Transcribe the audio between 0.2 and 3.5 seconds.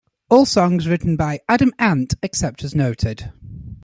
All songs written by Adam Ant except as noted.